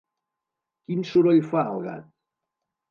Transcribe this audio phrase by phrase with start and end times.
[0.87, 2.13] Quin soroll fa el gat?